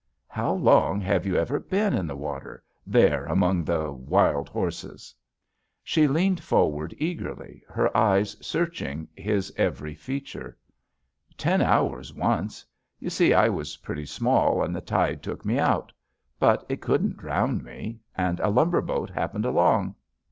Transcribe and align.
"How 0.29 0.53
long 0.53 0.99
have 1.01 1.27
you 1.27 1.35
ever 1.35 1.59
been 1.59 1.93
in 1.93 2.07
the 2.07 2.15
water— 2.15 2.63
there, 2.97 3.27
among 3.27 3.63
the— 3.63 3.93
^wild 4.11 4.49
horses?" 4.49 5.13
She 5.83 6.07
leaned 6.07 6.41
forward 6.41 6.95
eagerly, 6.97 7.61
her 7.69 7.95
eyes 7.95 8.35
search 8.43 8.81
ing 8.81 9.07
his 9.15 9.53
every 9.57 9.93
feature. 9.93 10.57
"Ten 11.37 11.61
hours, 11.61 12.15
once. 12.15 12.65
You 12.97 13.11
see 13.11 13.31
I 13.31 13.47
was 13.49 13.77
pretty 13.77 14.01
JUST 14.01 14.13
SWEETHEARTS 14.15 14.17
small 14.27 14.63
and 14.63 14.75
the 14.75 14.81
tide 14.81 15.21
took 15.21 15.45
me 15.45 15.59
out. 15.59 15.93
But 16.39 16.65
It 16.67 16.81
couldn't 16.81 17.17
drown 17.17 17.61
me. 17.63 17.99
And 18.15 18.39
a 18.39 18.49
lumber 18.49 18.81
boat 18.81 19.11
happened 19.11 19.45
along." 19.45 19.93